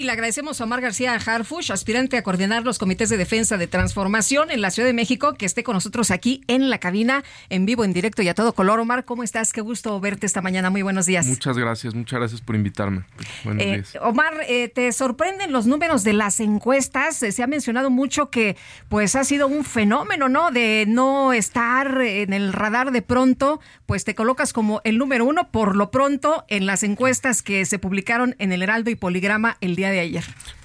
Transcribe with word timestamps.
Y 0.00 0.04
le 0.04 0.12
agradecemos 0.12 0.58
a 0.58 0.64
Omar 0.64 0.80
García 0.80 1.12
Harfush, 1.12 1.70
aspirante 1.72 2.16
a 2.16 2.22
coordinar 2.22 2.64
los 2.64 2.78
comités 2.78 3.10
de 3.10 3.18
defensa 3.18 3.58
de 3.58 3.66
transformación 3.66 4.50
en 4.50 4.62
la 4.62 4.70
Ciudad 4.70 4.86
de 4.88 4.94
México, 4.94 5.34
que 5.34 5.44
esté 5.44 5.62
con 5.62 5.74
nosotros 5.74 6.10
aquí 6.10 6.40
en 6.46 6.70
la 6.70 6.78
cabina, 6.78 7.22
en 7.50 7.66
vivo, 7.66 7.84
en 7.84 7.92
directo 7.92 8.22
y 8.22 8.28
a 8.28 8.34
todo 8.34 8.54
color. 8.54 8.80
Omar, 8.80 9.04
¿cómo 9.04 9.24
estás? 9.24 9.52
Qué 9.52 9.60
gusto 9.60 10.00
verte 10.00 10.24
esta 10.24 10.40
mañana. 10.40 10.70
Muy 10.70 10.80
buenos 10.80 11.04
días. 11.04 11.26
Muchas 11.26 11.58
gracias, 11.58 11.94
muchas 11.94 12.18
gracias 12.18 12.40
por 12.40 12.56
invitarme. 12.56 13.02
Buenos 13.44 13.62
Eh, 13.62 13.72
días. 13.74 13.98
Omar, 14.00 14.32
eh, 14.48 14.70
¿te 14.74 14.90
sorprenden 14.92 15.52
los 15.52 15.66
números 15.66 16.02
de 16.02 16.14
las 16.14 16.40
encuestas? 16.40 17.22
Eh, 17.22 17.30
se 17.30 17.42
ha 17.42 17.46
mencionado 17.46 17.90
mucho 17.90 18.30
que 18.30 18.56
pues 18.88 19.14
ha 19.16 19.24
sido 19.24 19.48
un 19.48 19.64
fenómeno, 19.64 20.30
¿no? 20.30 20.50
De 20.50 20.86
no 20.88 21.34
estar 21.34 22.00
en 22.00 22.32
el 22.32 22.54
radar 22.54 22.90
de 22.92 23.02
pronto, 23.02 23.60
pues 23.84 24.04
te 24.04 24.14
colocas 24.14 24.54
como 24.54 24.80
el 24.84 24.96
número 24.96 25.26
uno 25.26 25.50
por 25.50 25.76
lo 25.76 25.90
pronto 25.90 26.46
en 26.48 26.64
las 26.64 26.84
encuestas 26.84 27.42
que 27.42 27.66
se 27.66 27.78
publicaron 27.78 28.34
en 28.38 28.52
el 28.52 28.62
Heraldo 28.62 28.88
y 28.88 28.94
Poligrama 28.94 29.58
el 29.60 29.76
día 29.76 29.89
de 29.90 30.00
ayer. 30.00 30.24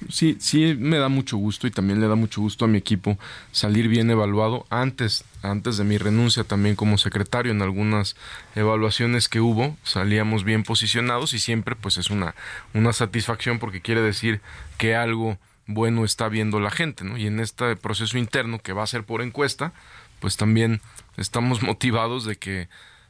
Sí, 0.09 0.37
sí, 0.39 0.75
me 0.77 0.97
da 0.97 1.09
mucho 1.09 1.37
gusto 1.37 1.67
y 1.67 1.71
también 1.71 1.99
le 1.99 2.07
da 2.07 2.15
mucho 2.15 2.41
gusto 2.41 2.65
a 2.65 2.67
mi 2.67 2.77
equipo 2.77 3.17
salir 3.51 3.87
bien 3.87 4.09
evaluado 4.09 4.65
antes, 4.69 5.23
antes 5.41 5.77
de 5.77 5.83
mi 5.83 5.97
renuncia 5.97 6.43
también 6.43 6.75
como 6.75 6.97
secretario 6.97 7.51
en 7.51 7.61
algunas 7.61 8.15
evaluaciones 8.55 9.29
que 9.29 9.41
hubo, 9.41 9.77
salíamos 9.83 10.43
bien 10.43 10.63
posicionados 10.63 11.33
y 11.33 11.39
siempre 11.39 11.75
pues 11.75 11.97
es 11.97 12.09
una, 12.09 12.35
una 12.73 12.93
satisfacción 12.93 13.59
porque 13.59 13.81
quiere 13.81 14.01
decir 14.01 14.41
que 14.77 14.95
algo 14.95 15.37
bueno 15.67 16.05
está 16.05 16.29
viendo 16.29 16.59
la 16.59 16.71
gente, 16.71 17.03
¿no? 17.03 17.17
Y 17.17 17.27
en 17.27 17.39
este 17.39 17.75
proceso 17.75 18.17
interno 18.17 18.59
que 18.59 18.73
va 18.73 18.83
a 18.83 18.87
ser 18.87 19.03
por 19.03 19.21
encuesta, 19.21 19.73
pues 20.19 20.37
también 20.37 20.81
estamos 21.17 21.61
motivados 21.63 22.25
de 22.25 22.37
que, 22.37 22.69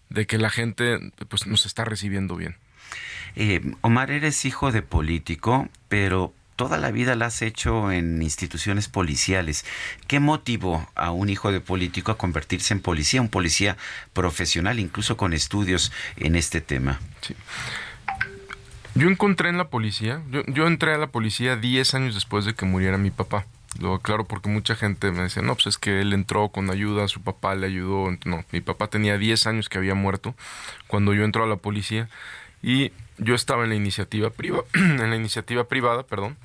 de 0.09 0.25
que 0.25 0.37
la 0.37 0.49
gente 0.49 0.99
pues 1.27 1.47
nos 1.47 1.65
está 1.65 1.85
recibiendo 1.85 2.35
bien. 2.35 2.57
Eh, 3.35 3.61
Omar, 3.81 4.11
eres 4.11 4.45
hijo 4.45 4.71
de 4.71 4.81
político, 4.81 5.67
pero 5.89 6.33
toda 6.55 6.77
la 6.77 6.91
vida 6.91 7.15
la 7.15 7.27
has 7.27 7.41
hecho 7.41 7.91
en 7.91 8.21
instituciones 8.21 8.87
policiales. 8.87 9.65
¿Qué 10.07 10.19
motivó 10.19 10.89
a 10.95 11.11
un 11.11 11.29
hijo 11.29 11.51
de 11.51 11.59
político 11.59 12.11
a 12.11 12.17
convertirse 12.17 12.73
en 12.73 12.79
policía, 12.79 13.21
un 13.21 13.29
policía 13.29 13.77
profesional, 14.13 14.79
incluso 14.79 15.17
con 15.17 15.33
estudios 15.33 15.91
en 16.17 16.35
este 16.35 16.61
tema? 16.61 16.99
Sí. 17.21 17.35
Yo 18.97 19.09
encontré 19.09 19.49
en 19.49 19.57
la 19.57 19.67
policía, 19.67 20.21
yo, 20.29 20.67
entré 20.67 20.93
a 20.93 20.97
la 20.97 21.07
policía 21.07 21.57
10 21.57 21.95
años 21.95 22.15
después 22.15 22.45
de 22.45 22.53
que 22.53 22.65
muriera 22.65 22.97
mi 22.97 23.11
papá. 23.11 23.45
Lo 23.77 23.93
aclaro 23.93 24.23
porque 24.23 24.47
mucha 24.47 24.73
gente 24.73 25.11
me 25.11 25.23
decía, 25.23 25.43
no, 25.43 25.55
pues 25.55 25.67
es 25.67 25.77
que 25.77 25.99
él 25.99 26.13
entró 26.13 26.47
con 26.47 26.71
ayuda, 26.71 27.09
su 27.09 27.21
papá 27.21 27.55
le 27.55 27.67
ayudó. 27.67 28.17
No, 28.23 28.45
mi 28.53 28.61
papá 28.61 28.87
tenía 28.87 29.17
10 29.17 29.47
años 29.47 29.67
que 29.67 29.77
había 29.77 29.95
muerto 29.95 30.33
cuando 30.87 31.13
yo 31.13 31.25
entró 31.25 31.43
a 31.43 31.47
la 31.47 31.57
policía 31.57 32.07
y 32.63 32.91
yo 33.17 33.35
estaba 33.35 33.63
en 33.63 33.69
la 33.69 33.75
iniciativa 33.75 34.29
privada, 34.29 34.63
en 34.73 35.09
la 35.09 35.15
iniciativa 35.15 35.67
privada, 35.67 36.03
perdón, 36.03 36.37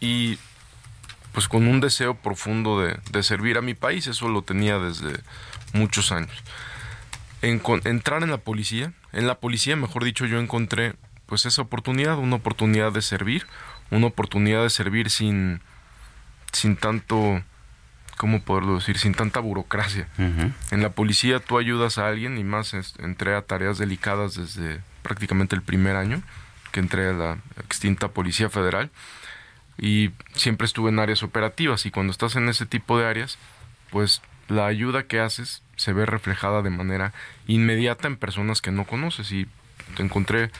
y 0.00 0.38
pues 1.32 1.48
con 1.48 1.66
un 1.68 1.80
deseo 1.80 2.14
profundo 2.14 2.80
de, 2.80 2.98
de 3.12 3.22
servir 3.22 3.58
a 3.58 3.62
mi 3.62 3.74
país, 3.74 4.06
eso 4.06 4.28
lo 4.28 4.42
tenía 4.42 4.78
desde 4.78 5.20
muchos 5.72 6.10
años. 6.12 6.32
En, 7.42 7.58
con- 7.60 7.82
entrar 7.84 8.22
en 8.24 8.30
la 8.30 8.38
policía, 8.38 8.92
en 9.12 9.26
la 9.28 9.36
policía, 9.36 9.76
mejor 9.76 10.02
dicho, 10.04 10.26
yo 10.26 10.40
encontré 10.40 10.94
pues 11.26 11.46
esa 11.46 11.62
oportunidad, 11.62 12.18
una 12.18 12.36
oportunidad 12.36 12.90
de 12.92 13.02
servir, 13.02 13.46
una 13.90 14.06
oportunidad 14.06 14.62
de 14.62 14.70
servir 14.70 15.10
sin, 15.10 15.60
sin 16.52 16.76
tanto, 16.76 17.42
¿cómo 18.16 18.42
poderlo 18.42 18.76
decir? 18.76 18.98
Sin 18.98 19.14
tanta 19.14 19.38
burocracia. 19.38 20.08
En 20.70 20.82
la 20.82 20.90
policía 20.90 21.38
tú 21.38 21.58
ayudas 21.58 21.98
a 21.98 22.08
alguien 22.08 22.38
y 22.38 22.44
más 22.44 22.74
entré 22.98 23.36
a 23.36 23.42
tareas 23.42 23.78
delicadas 23.78 24.34
desde 24.34 24.80
prácticamente 25.02 25.54
el 25.54 25.62
primer 25.62 25.96
año 25.96 26.22
que 26.72 26.80
entré 26.80 27.08
a 27.08 27.12
la 27.12 27.38
extinta 27.58 28.08
Policía 28.08 28.50
Federal 28.50 28.90
y 29.78 30.10
siempre 30.34 30.66
estuve 30.66 30.90
en 30.90 30.98
áreas 30.98 31.22
operativas 31.22 31.86
y 31.86 31.90
cuando 31.90 32.10
estás 32.10 32.36
en 32.36 32.48
ese 32.48 32.66
tipo 32.66 32.98
de 32.98 33.06
áreas, 33.06 33.38
pues 33.90 34.22
la 34.48 34.66
ayuda 34.66 35.04
que 35.04 35.20
haces 35.20 35.62
se 35.76 35.92
ve 35.92 36.06
reflejada 36.06 36.62
de 36.62 36.70
manera 36.70 37.12
inmediata 37.46 38.08
en 38.08 38.16
personas 38.16 38.60
que 38.60 38.72
no 38.72 38.84
conoces 38.84 39.30
y 39.30 39.46
encontré 39.98 40.50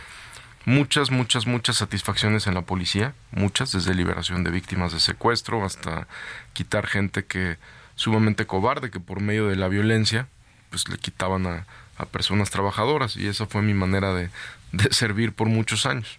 muchas, 0.64 1.10
muchas, 1.10 1.46
muchas 1.46 1.76
satisfacciones 1.76 2.46
en 2.46 2.54
la 2.54 2.62
policía, 2.62 3.14
muchas, 3.32 3.72
desde 3.72 3.94
liberación 3.94 4.44
de 4.44 4.50
víctimas 4.50 4.92
de 4.92 5.00
secuestro 5.00 5.64
hasta 5.64 6.06
quitar 6.52 6.86
gente 6.86 7.24
que 7.24 7.56
sumamente 7.94 8.46
cobarde, 8.46 8.90
que 8.90 9.00
por 9.00 9.20
medio 9.20 9.48
de 9.48 9.56
la 9.56 9.68
violencia, 9.68 10.28
pues 10.70 10.88
le 10.88 10.98
quitaban 10.98 11.46
a, 11.46 11.66
a 11.98 12.06
personas 12.06 12.50
trabajadoras 12.50 13.16
y 13.16 13.26
esa 13.26 13.46
fue 13.46 13.60
mi 13.62 13.74
manera 13.74 14.14
de, 14.14 14.30
de 14.72 14.92
servir 14.92 15.32
por 15.32 15.48
muchos 15.48 15.84
años. 15.86 16.18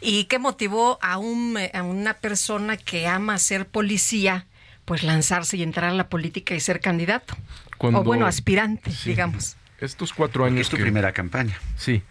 ¿Y 0.00 0.24
qué 0.26 0.38
motivó 0.38 0.98
a, 1.02 1.18
un, 1.18 1.58
a 1.72 1.82
una 1.82 2.14
persona 2.14 2.76
que 2.76 3.08
ama 3.08 3.38
ser 3.38 3.66
policía, 3.66 4.46
pues 4.84 5.02
lanzarse 5.02 5.56
y 5.56 5.62
entrar 5.62 5.90
a 5.90 5.94
la 5.94 6.08
política 6.08 6.54
y 6.54 6.60
ser 6.60 6.80
candidato? 6.80 7.34
Cuando- 7.78 8.00
o 8.00 8.04
bueno, 8.04 8.26
aspirante, 8.26 8.92
Sí. 8.92 9.10
digamos. 9.10 9.56
Estos 9.80 10.12
cuatro 10.12 10.44
años 10.44 10.60
Es 10.60 10.68
tu 10.68 10.76
que- 10.76 10.82
primera 10.82 11.12
campaña. 11.12 11.58
Sí, 11.76 12.02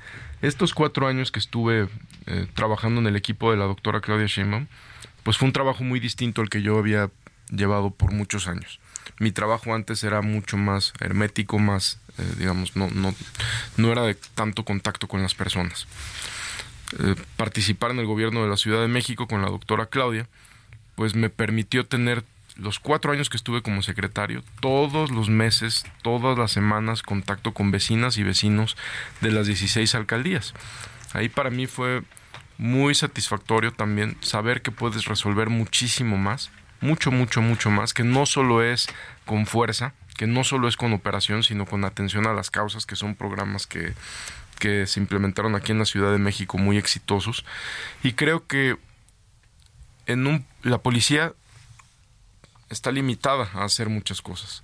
estos 0.42 0.74
cuatro 0.74 1.08
años 1.08 1.32
que 1.32 1.40
estuve 1.40 1.88
eh, 2.26 2.48
trabajando 2.54 3.00
en 3.02 3.08
el 3.08 3.16
equipo 3.16 3.52
de 3.52 3.58
la 3.58 3.66
doctora 3.66 4.02
Claudia 4.02 4.28
Sheinbaum, 4.28 4.68
pues 5.24 5.38
fue 5.38 5.46
un 5.48 5.54
trabajo 5.54 5.84
muy 5.84 6.00
distinto 6.02 6.42
al 6.42 6.50
que 6.50 6.62
yo 6.62 6.78
había 6.78 7.10
llevado 7.50 7.92
por 7.92 8.12
muchos 8.12 8.48
años. 8.48 8.80
Mi 9.20 9.32
trabajo 9.32 9.74
antes 9.74 10.04
era 10.04 10.22
mucho 10.22 10.58
más 10.58 10.94
hermético, 11.00 11.60
más, 11.60 12.00
eh, 12.18 12.36
digamos, 12.38 12.76
no, 12.76 12.90
no, 12.90 13.14
no 13.78 13.92
era 13.92 14.04
de 14.04 14.16
tanto 14.16 14.66
contacto 14.66 15.08
con 15.08 15.22
las 15.22 15.36
personas. 15.36 15.88
Eh, 17.00 17.16
participar 17.38 17.92
en 17.92 18.00
el 18.00 18.06
gobierno 18.06 18.44
de 18.44 18.50
la 18.50 18.58
Ciudad 18.58 18.82
de 18.82 18.88
México 18.88 19.28
con 19.28 19.42
la 19.42 19.50
doctora 19.50 19.88
Claudia, 19.88 20.28
pues 20.96 21.16
me 21.16 21.30
permitió 21.30 21.86
tener 21.86 22.24
los 22.56 22.80
cuatro 22.80 23.12
años 23.12 23.30
que 23.30 23.38
estuve 23.38 23.62
como 23.62 23.82
secretario, 23.82 24.44
todos 24.60 25.10
los 25.10 25.30
meses, 25.30 25.86
todas 26.04 26.38
las 26.38 26.52
semanas, 26.52 27.02
contacto 27.02 27.54
con 27.54 27.72
vecinas 27.72 28.18
y 28.18 28.24
vecinos 28.24 28.78
de 29.22 29.32
las 29.32 29.48
16 29.48 29.96
alcaldías. 29.96 30.54
Ahí 31.14 31.30
para 31.30 31.50
mí 31.50 31.66
fue 31.66 32.04
muy 32.58 32.94
satisfactorio 32.94 33.72
también 33.72 34.18
saber 34.22 34.62
que 34.62 34.72
puedes 34.72 35.06
resolver 35.06 35.50
muchísimo 35.50 36.18
más, 36.18 36.52
mucho, 36.84 37.12
mucho, 37.12 37.42
mucho 37.42 37.72
más, 37.72 37.94
que 37.94 38.04
no 38.04 38.26
solo 38.26 38.62
es 38.62 38.88
con 39.26 39.46
fuerza, 39.46 39.94
que 40.18 40.28
no 40.28 40.44
solo 40.44 40.68
es 40.68 40.78
con 40.78 40.94
operación, 40.94 41.42
sino 41.42 41.66
con 41.66 41.86
atención 41.86 42.28
a 42.28 42.34
las 42.34 42.52
causas, 42.52 42.86
que 42.86 42.96
son 42.96 43.16
programas 43.16 43.66
que, 43.66 43.94
que 44.60 44.86
se 44.86 45.00
implementaron 45.00 45.56
aquí 45.56 45.72
en 45.72 45.80
la 45.80 45.86
Ciudad 45.86 46.12
de 46.12 46.18
México 46.18 46.58
muy 46.58 46.78
exitosos. 46.78 47.46
Y 48.04 48.14
creo 48.14 48.46
que 48.46 48.78
en 50.06 50.28
un, 50.28 50.46
la 50.62 50.80
policía 50.80 51.34
está 52.70 52.92
limitada 52.92 53.50
a 53.54 53.64
hacer 53.64 53.90
muchas 53.90 54.22
cosas. 54.22 54.64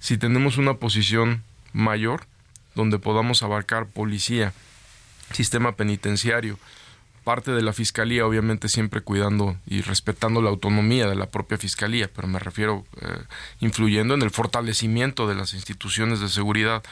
Si 0.00 0.18
tenemos 0.18 0.58
una 0.58 0.74
posición 0.74 1.42
mayor, 1.72 2.26
donde 2.74 2.98
podamos 2.98 3.42
abarcar 3.42 3.86
policía, 3.86 4.52
sistema 5.32 5.72
penitenciario, 5.72 6.58
parte 7.26 7.50
de 7.50 7.60
la 7.60 7.72
fiscalía, 7.72 8.24
obviamente 8.24 8.68
siempre 8.68 9.00
cuidando 9.00 9.56
y 9.66 9.80
respetando 9.80 10.40
la 10.40 10.50
autonomía 10.50 11.08
de 11.08 11.16
la 11.16 11.26
propia 11.28 11.58
fiscalía, 11.58 12.08
pero 12.14 12.28
me 12.28 12.38
refiero 12.38 12.84
eh, 13.00 13.24
influyendo 13.58 14.14
en 14.14 14.22
el 14.22 14.30
fortalecimiento 14.30 15.26
de 15.26 15.34
las 15.34 15.52
instituciones 15.52 16.20
de 16.20 16.28
seguridad. 16.28 16.84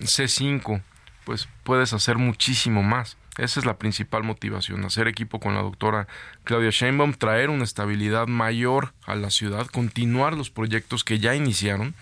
C5, 0.00 0.82
pues 1.24 1.48
puedes 1.62 1.92
hacer 1.92 2.18
muchísimo 2.18 2.82
más. 2.82 3.16
Esa 3.38 3.60
es 3.60 3.66
la 3.66 3.78
principal 3.78 4.24
motivación, 4.24 4.84
hacer 4.84 5.08
equipo 5.08 5.40
con 5.40 5.54
la 5.54 5.62
doctora 5.62 6.06
Claudia 6.44 6.68
Sheinbaum, 6.68 7.14
traer 7.14 7.48
una 7.48 7.64
estabilidad 7.64 8.26
mayor 8.26 8.92
a 9.06 9.14
la 9.14 9.30
ciudad, 9.30 9.66
continuar 9.68 10.34
los 10.34 10.50
proyectos 10.50 11.02
que 11.02 11.18
ya 11.18 11.34
iniciaron 11.34 11.94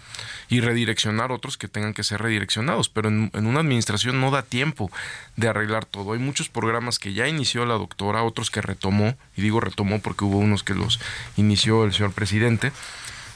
y 0.48 0.60
redireccionar 0.60 1.30
otros 1.30 1.56
que 1.56 1.68
tengan 1.68 1.94
que 1.94 2.02
ser 2.02 2.20
redireccionados. 2.20 2.88
Pero 2.88 3.10
en, 3.10 3.30
en 3.32 3.46
una 3.46 3.60
administración 3.60 4.20
no 4.20 4.32
da 4.32 4.42
tiempo 4.42 4.90
de 5.36 5.46
arreglar 5.46 5.84
todo. 5.84 6.14
Hay 6.14 6.18
muchos 6.18 6.48
programas 6.48 6.98
que 6.98 7.12
ya 7.12 7.28
inició 7.28 7.64
la 7.64 7.74
doctora, 7.74 8.24
otros 8.24 8.50
que 8.50 8.60
retomó, 8.60 9.16
y 9.36 9.42
digo 9.42 9.60
retomó 9.60 10.00
porque 10.00 10.24
hubo 10.24 10.38
unos 10.38 10.64
que 10.64 10.74
los 10.74 10.98
inició 11.36 11.84
el 11.84 11.92
señor 11.92 12.12
presidente. 12.12 12.72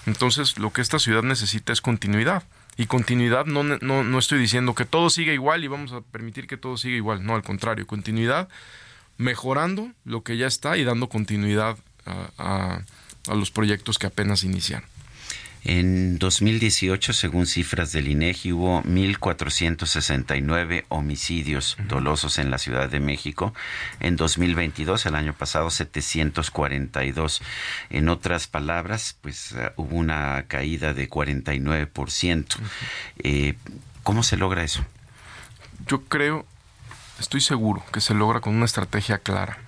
Entonces, 0.07 0.59
lo 0.59 0.73
que 0.73 0.83
esta 0.83 0.99
ciudad 0.99 1.23
necesita 1.23 1.73
es 1.73 1.81
continuidad. 1.81 2.43
Y 2.77 2.87
continuidad, 2.87 3.47
no, 3.47 3.63
no, 3.63 4.05
no 4.05 4.19
estoy 4.19 4.39
diciendo 4.39 4.75
que 4.75 4.85
todo 4.85 5.09
siga 5.09 5.33
igual 5.33 5.63
y 5.63 5.69
vamos 5.69 5.93
a 5.93 6.01
permitir 6.01 6.47
que 6.47 6.57
todo 6.57 6.77
siga 6.77 6.97
igual. 6.97 7.25
No, 7.25 7.35
al 7.35 7.43
contrario, 7.43 7.87
continuidad 7.87 8.49
mejorando 9.17 9.91
lo 10.05 10.23
que 10.23 10.37
ya 10.37 10.47
está 10.47 10.77
y 10.77 10.85
dando 10.85 11.09
continuidad 11.09 11.79
a, 12.39 12.83
los 13.29 13.51
proyectos 13.51 13.99
que 13.99 14.07
apenas 14.07 14.45
inician. 14.45 14.85
En 15.65 16.19
2018, 16.19 17.15
según 17.15 17.47
cifras 17.47 17.93
del 17.93 18.09
INEGI, 18.09 18.53
hubo 18.53 18.83
1.469 18.83 20.85
homicidios 20.91 21.79
dolosos 21.89 22.37
en 22.39 22.51
la 22.51 22.59
Ciudad 22.59 22.91
de 22.91 23.01
México. 23.01 23.55
En 24.01 24.17
2022, 24.17 25.07
el 25.07 25.15
año 25.15 25.33
pasado, 25.33 25.71
742. 25.71 27.41
En 27.89 28.11
otras 28.11 28.47
palabras, 28.47 29.17
pues 29.23 29.53
eh, 29.53 29.73
hubo 29.77 29.97
una 29.97 30.45
caída 30.49 30.93
de 30.93 31.09
49%. 31.09 32.57
Eh, 33.19 33.55
¿Cómo 34.03 34.23
se 34.23 34.37
logra 34.37 34.65
eso? 34.65 34.85
Yo 35.87 36.05
creo 36.05 36.45
estoy 37.19 37.41
seguro 37.41 37.83
que 37.93 38.01
se 38.01 38.15
logra 38.15 38.41
con 38.41 38.55
una 38.55 38.67
estrategia 38.67 39.19
clara. 39.19 39.59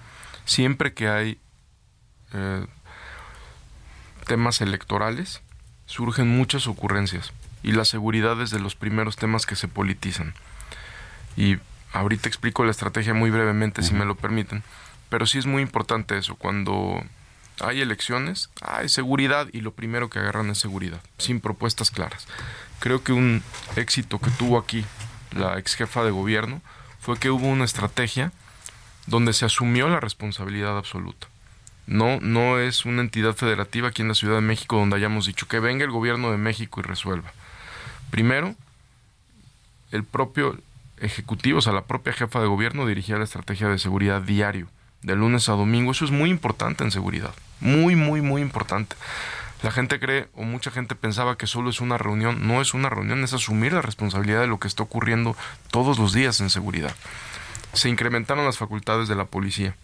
Siempre 0.44 0.92
que 0.92 1.08
hay 1.08 1.38
eh, 2.32 2.66
temas 4.26 4.60
electorales, 4.60 5.42
surgen 5.86 6.28
muchas 6.28 6.66
ocurrencias 6.66 7.32
y 7.62 7.72
la 7.72 7.84
seguridad 7.84 8.40
es 8.40 8.50
de 8.50 8.60
los 8.60 8.74
primeros 8.76 9.16
temas 9.16 9.46
que 9.46 9.56
se 9.56 9.68
politizan. 9.68 10.34
Y 11.36 11.56
ahorita 11.92 12.28
explico 12.28 12.64
la 12.64 12.70
estrategia 12.70 13.14
muy 13.14 13.30
brevemente, 13.30 13.82
si 13.82 13.94
me 13.94 14.04
lo 14.04 14.14
permiten, 14.14 14.62
pero 15.08 15.26
sí 15.26 15.38
es 15.38 15.46
muy 15.46 15.62
importante 15.62 16.16
eso. 16.18 16.36
Cuando 16.36 17.02
hay 17.60 17.80
elecciones, 17.80 18.50
hay 18.60 18.88
seguridad 18.88 19.48
y 19.52 19.60
lo 19.60 19.72
primero 19.72 20.10
que 20.10 20.18
agarran 20.18 20.50
es 20.50 20.58
seguridad, 20.58 21.00
sin 21.18 21.40
propuestas 21.40 21.90
claras. 21.90 22.26
Creo 22.78 23.02
que 23.02 23.12
un 23.12 23.42
éxito 23.76 24.18
que 24.20 24.30
tuvo 24.30 24.58
aquí 24.58 24.84
la 25.32 25.58
ex 25.58 25.74
jefa 25.74 26.04
de 26.04 26.10
gobierno 26.10 26.60
fue 27.00 27.18
que 27.18 27.30
hubo 27.30 27.46
una 27.46 27.64
estrategia 27.64 28.32
donde 29.06 29.32
se 29.32 29.44
asumió 29.44 29.88
la 29.88 30.00
responsabilidad 30.00 30.76
absoluta. 30.76 31.28
No, 31.86 32.18
no 32.20 32.58
es 32.58 32.84
una 32.84 33.02
entidad 33.02 33.34
federativa 33.34 33.88
aquí 33.88 34.02
en 34.02 34.08
la 34.08 34.14
Ciudad 34.14 34.36
de 34.36 34.40
México 34.40 34.76
donde 34.76 34.96
hayamos 34.96 35.26
dicho 35.26 35.46
que 35.46 35.60
venga 35.60 35.84
el 35.84 35.90
gobierno 35.90 36.30
de 36.30 36.36
México 36.36 36.80
y 36.80 36.82
resuelva. 36.82 37.32
Primero, 38.10 38.54
el 39.92 40.04
propio 40.04 40.58
ejecutivo, 40.98 41.58
o 41.58 41.62
sea, 41.62 41.72
la 41.72 41.84
propia 41.84 42.12
jefa 42.12 42.40
de 42.40 42.46
gobierno 42.46 42.86
dirigía 42.86 43.18
la 43.18 43.24
estrategia 43.24 43.68
de 43.68 43.78
seguridad 43.78 44.22
diario, 44.22 44.68
de 45.02 45.14
lunes 45.14 45.48
a 45.48 45.52
domingo. 45.52 45.92
Eso 45.92 46.04
es 46.04 46.10
muy 46.10 46.30
importante 46.30 46.82
en 46.82 46.90
seguridad. 46.90 47.34
Muy, 47.60 47.94
muy, 47.94 48.20
muy 48.20 48.42
importante. 48.42 48.96
La 49.62 49.70
gente 49.70 49.98
cree, 49.98 50.28
o 50.34 50.42
mucha 50.42 50.70
gente 50.70 50.94
pensaba 50.94 51.36
que 51.36 51.46
solo 51.46 51.70
es 51.70 51.80
una 51.80 51.98
reunión. 51.98 52.46
No 52.46 52.60
es 52.60 52.74
una 52.74 52.90
reunión, 52.90 53.24
es 53.24 53.32
asumir 53.32 53.72
la 53.72 53.82
responsabilidad 53.82 54.40
de 54.40 54.46
lo 54.46 54.58
que 54.58 54.68
está 54.68 54.82
ocurriendo 54.82 55.36
todos 55.70 55.98
los 55.98 56.12
días 56.12 56.40
en 56.40 56.50
seguridad. 56.50 56.94
Se 57.72 57.88
incrementaron 57.88 58.44
las 58.44 58.58
facultades 58.58 59.08
de 59.08 59.14
la 59.14 59.24
policía. 59.24 59.74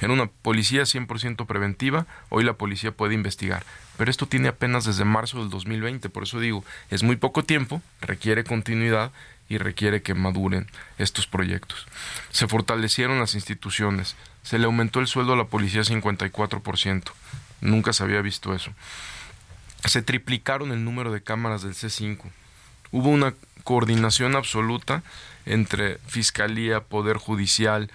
Era 0.00 0.12
una 0.12 0.26
policía 0.26 0.82
100% 0.82 1.46
preventiva, 1.46 2.06
hoy 2.30 2.44
la 2.44 2.54
policía 2.54 2.92
puede 2.92 3.14
investigar. 3.14 3.64
Pero 3.96 4.10
esto 4.10 4.26
tiene 4.26 4.48
apenas 4.48 4.84
desde 4.84 5.04
marzo 5.04 5.40
del 5.40 5.50
2020, 5.50 6.08
por 6.08 6.22
eso 6.22 6.40
digo, 6.40 6.64
es 6.90 7.02
muy 7.02 7.16
poco 7.16 7.44
tiempo, 7.44 7.82
requiere 8.00 8.44
continuidad 8.44 9.12
y 9.48 9.58
requiere 9.58 10.00
que 10.00 10.14
maduren 10.14 10.68
estos 10.96 11.26
proyectos. 11.26 11.86
Se 12.30 12.48
fortalecieron 12.48 13.18
las 13.18 13.34
instituciones, 13.34 14.16
se 14.42 14.58
le 14.58 14.64
aumentó 14.64 15.00
el 15.00 15.06
sueldo 15.06 15.34
a 15.34 15.36
la 15.36 15.44
policía 15.44 15.82
54%. 15.82 17.02
Nunca 17.60 17.92
se 17.92 18.02
había 18.02 18.22
visto 18.22 18.54
eso. 18.54 18.72
Se 19.84 20.02
triplicaron 20.02 20.72
el 20.72 20.84
número 20.84 21.12
de 21.12 21.22
cámaras 21.22 21.62
del 21.62 21.74
C5. 21.74 22.22
Hubo 22.92 23.08
una 23.08 23.34
coordinación 23.64 24.34
absoluta 24.34 25.02
entre 25.46 25.98
Fiscalía, 26.06 26.80
Poder 26.80 27.16
Judicial, 27.16 27.90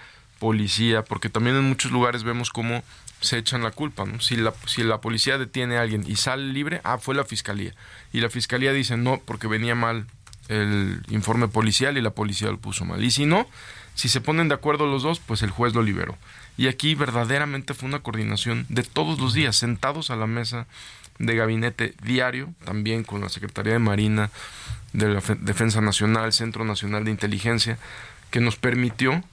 Policía, 0.45 1.03
porque 1.03 1.30
también 1.30 1.56
en 1.56 1.63
muchos 1.63 1.92
lugares 1.92 2.24
vemos 2.24 2.51
cómo 2.51 2.83
se 3.19 3.39
echan 3.39 3.63
la 3.63 3.71
culpa. 3.71 4.06
¿no? 4.06 4.19
Si, 4.19 4.36
la, 4.36 4.53
si 4.68 4.83
la 4.83 5.01
policía 5.01 5.39
detiene 5.39 5.77
a 5.77 5.81
alguien 5.81 6.03
y 6.06 6.18
sale 6.18 6.53
libre, 6.53 6.81
ah, 6.83 7.00
fue 7.00 7.15
la 7.15 7.24
Fiscalía. 7.24 7.74
Y 8.13 8.21
la 8.21 8.30
Fiscalía 8.30 8.71
dice 8.71 8.95
no, 8.95 9.19
porque 9.25 9.47
venía 9.47 9.74
mal 9.74 10.06
el 10.47 11.01
informe 11.09 11.47
policial 11.47 11.97
y 11.97 12.01
la 12.01 12.12
policía 12.12 12.51
lo 12.51 12.59
puso 12.59 12.86
mal. 12.86 13.03
Y 13.03 13.09
si 13.09 13.25
no, 13.25 13.47
si 13.95 14.07
se 14.07 14.21
ponen 14.21 14.47
de 14.47 14.53
acuerdo 14.53 14.86
los 14.86 15.01
dos, 15.01 15.19
pues 15.19 15.42
el 15.42 15.50
juez 15.50 15.74
lo 15.74 15.81
liberó. 15.81 16.15
Y 16.57 16.68
aquí 16.68 16.94
verdaderamente 16.94 17.74
fue 17.74 17.89
una 17.89 18.03
coordinación 18.03 18.68
de 18.69 18.83
todos 18.83 19.18
los 19.18 19.33
días, 19.33 19.56
sentados 19.56 20.12
a 20.12 20.15
la 20.15 20.27
mesa 20.27 20.68
de 21.18 21.36
gabinete 21.36 21.95
diario, 22.03 22.53
también 22.65 23.03
con 23.03 23.21
la 23.21 23.30
Secretaría 23.30 23.74
de 23.74 23.80
Marina, 23.80 24.30
de 24.94 25.09
la 25.09 25.24
Defensa 25.39 25.81
Nacional, 25.81 26.33
Centro 26.33 26.65
Nacional 26.65 27.03
de 27.03 27.09
Inteligencia, 27.09 27.80
que 28.30 28.41
nos 28.41 28.57
permitió 28.57 29.24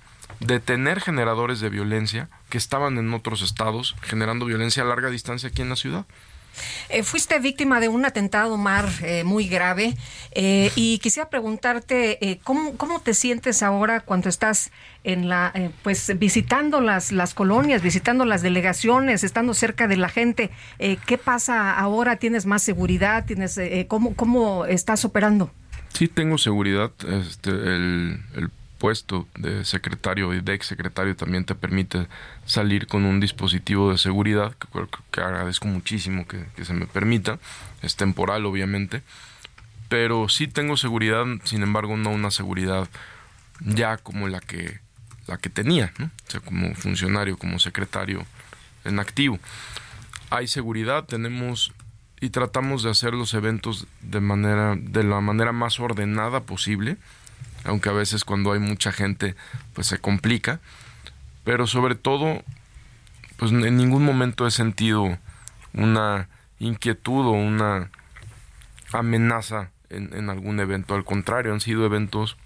detener 0.47 1.00
generadores 1.00 1.61
de 1.61 1.71
violencia 1.71 2.29
que 2.49 2.59
estaban 2.59 2.99
en 2.99 3.12
otros 3.15 3.43
estados 3.43 3.97
generando 4.03 4.47
violencia 4.47 4.83
a 4.83 4.87
larga 4.87 5.11
distancia 5.11 5.49
aquí 5.49 5.62
en 5.62 5.69
la 5.69 5.77
ciudad. 5.77 6.06
Eh, 6.91 7.03
fuiste 7.03 7.39
víctima 7.39 7.81
de 7.81 7.89
un 7.89 8.05
atentado 8.05 8.59
mar 8.59 8.87
eh, 9.03 9.25
muy 9.25 9.49
grave 9.49 9.97
eh, 10.33 10.71
y 10.77 10.99
quisiera 10.99 11.31
preguntarte 11.31 12.41
¿cómo, 12.44 12.77
¿cómo, 12.77 13.00
te 13.00 13.15
sientes 13.15 13.62
ahora 13.62 14.00
cuando 14.00 14.29
estás 14.29 14.71
en 15.03 15.29
la 15.29 15.53
pues 15.83 16.12
visitando 16.19 16.81
las 16.81 17.11
las 17.11 17.33
colonias, 17.33 17.83
visitando 17.83 18.25
las 18.25 18.43
delegaciones, 18.43 19.25
estando 19.25 19.55
cerca 19.55 19.89
de 19.89 19.97
la 19.97 20.09
gente. 20.09 20.50
¿Qué 20.79 21.19
pasa 21.19 21.77
ahora? 21.77 22.17
¿Tienes 22.17 22.47
más 22.47 22.62
seguridad? 22.62 23.25
¿Tienes 23.25 23.59
cómo 23.89 24.15
cómo 24.15 24.67
estás 24.67 25.05
operando? 25.05 25.50
Sí, 25.94 26.06
tengo 26.09 26.39
seguridad. 26.39 26.93
Este, 27.09 27.50
el, 27.50 28.21
el 28.37 28.50
puesto 28.82 29.29
de 29.37 29.64
secretario 29.64 30.34
y 30.34 30.40
de 30.40 30.55
ex 30.55 30.67
secretario 30.67 31.14
también 31.14 31.44
te 31.44 31.55
permite 31.55 32.08
salir 32.46 32.88
con 32.88 33.05
un 33.05 33.20
dispositivo 33.20 33.93
de 33.93 33.96
seguridad, 33.96 34.56
que, 35.12 35.20
agradezco 35.20 35.69
muchísimo 35.69 36.26
que, 36.26 36.64
se 36.64 36.75
me 36.75 36.87
permita, 36.87 37.38
es 37.81 37.94
temporal 37.94 38.44
obviamente, 38.44 39.02
pero 39.88 40.29
sí 40.29 40.49
tengo 40.49 40.76
seguridad, 40.76 41.25
sin 41.44 41.62
embargo 41.62 41.96
no 41.96 42.11
una 42.11 42.32
seguridad 42.32 42.88
ya 43.61 43.99
como 43.99 44.26
la 44.26 44.40
que, 44.40 44.81
la 45.29 45.38
que 45.38 45.49
tenía, 45.49 45.93
¿no? 45.99 46.06
o 46.06 46.31
sea, 46.32 46.40
como 46.40 46.75
funcionario, 46.75 47.38
como 47.38 47.61
secretario 47.61 48.26
en 48.84 48.99
activo. 48.99 49.38
Hay 50.31 50.49
seguridad, 50.49 51.05
tenemos 51.05 51.73
y 52.20 52.31
tratamos 52.31 52.82
de 52.82 52.90
hacer 52.90 53.14
los 53.14 53.32
eventos 53.32 53.87
de 54.00 54.19
manera 54.19 54.75
de 54.76 55.05
la 55.05 55.20
manera 55.20 55.52
más 55.52 55.79
ordenada 55.79 56.40
posible 56.40 56.96
aunque 57.64 57.88
a 57.88 57.93
veces 57.93 58.25
cuando 58.25 58.53
hay 58.53 58.59
mucha 58.59 58.93
gente 58.93 59.35
pues 59.75 59.87
se 59.87 59.99
complica, 59.99 60.61
pero 61.44 61.67
sobre 61.67 61.94
todo 61.94 62.43
pues 63.36 63.51
en 63.53 63.77
ningún 63.77 64.05
momento 64.05 64.46
he 64.46 64.51
sentido 64.51 65.19
una 65.72 66.29
inquietud 66.60 67.27
o 67.27 67.32
una 67.32 67.91
amenaza 68.93 69.70
en, 69.91 70.31
algún 70.31 70.58
evento, 70.60 70.94
al 70.94 71.05
contrario, 71.05 71.53
han 71.53 71.60
sido 71.60 71.84
eventos 71.84 72.36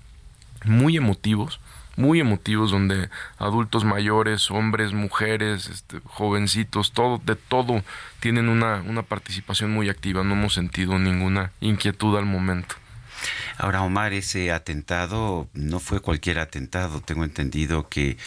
muy 0.64 0.96
emotivos, 0.96 1.60
muy 1.96 2.18
emotivos 2.20 2.70
donde 2.70 3.08
adultos 3.38 3.84
mayores, 3.84 4.50
hombres, 4.50 4.92
mujeres, 4.94 5.68
este, 5.68 6.00
jovencitos, 6.04 6.92
todo, 6.92 7.20
de 7.24 7.36
todo 7.36 7.82
tienen 8.20 8.48
una, 8.48 8.82
una 8.86 9.02
participación 9.02 9.72
muy 9.72 9.88
activa, 9.88 10.24
no 10.24 10.32
hemos 10.32 10.54
sentido 10.54 10.98
ninguna 10.98 11.52
inquietud 11.60 12.16
al 12.16 12.24
momento. 12.24 12.74
Ahora, 13.58 13.82
Omar, 13.82 14.12
ese 14.12 14.52
atentado 14.52 15.48
no 15.54 15.80
fue 15.80 16.00
cualquier 16.00 16.38
atentado. 16.38 17.00
Tengo 17.00 17.24
entendido 17.24 17.88
que, 17.88 18.18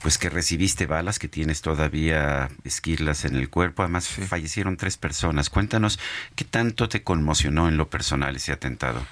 pues, 0.00 0.16
que 0.16 0.30
recibiste 0.30 0.86
balas, 0.86 1.18
que 1.18 1.28
tienes 1.28 1.60
todavía 1.60 2.48
esquirlas 2.64 3.24
en 3.24 3.34
el 3.34 3.50
cuerpo. 3.50 3.82
Además, 3.82 4.06
fallecieron 4.08 4.76
tres 4.76 4.96
personas. 4.96 5.50
Cuéntanos, 5.50 5.98
¿qué 6.36 6.44
tanto 6.44 6.88
te 6.88 7.02
conmocionó 7.02 7.68
en 7.68 7.76
lo 7.76 7.88
personal 7.88 8.36
ese 8.36 8.52
atentado? 8.52 9.04